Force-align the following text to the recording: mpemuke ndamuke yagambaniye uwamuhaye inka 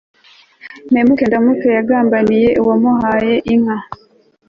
mpemuke 0.91 1.23
ndamuke 1.27 1.67
yagambaniye 1.77 2.49
uwamuhaye 2.61 3.35
inka 3.53 3.77